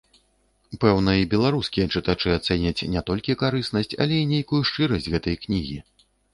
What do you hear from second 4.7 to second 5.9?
шчырасць гэтай кнігі.